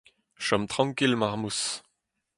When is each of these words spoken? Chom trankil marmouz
Chom 0.45 0.63
trankil 0.71 1.13
marmouz 1.19 1.59